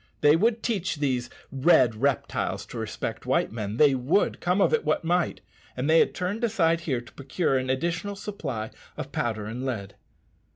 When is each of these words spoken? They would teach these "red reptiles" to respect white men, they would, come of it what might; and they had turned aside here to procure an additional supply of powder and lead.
They 0.21 0.35
would 0.35 0.63
teach 0.63 0.95
these 0.95 1.29
"red 1.51 1.93
reptiles" 1.93 2.65
to 2.69 2.79
respect 2.79 3.27
white 3.27 3.51
men, 3.51 3.77
they 3.77 3.93
would, 3.93 4.39
come 4.41 4.59
of 4.59 4.73
it 4.73 4.83
what 4.83 5.03
might; 5.03 5.41
and 5.77 5.87
they 5.87 5.99
had 5.99 6.15
turned 6.15 6.43
aside 6.43 6.79
here 6.79 7.01
to 7.01 7.13
procure 7.13 7.55
an 7.55 7.69
additional 7.69 8.15
supply 8.15 8.71
of 8.97 9.11
powder 9.11 9.45
and 9.45 9.63
lead. 9.63 9.93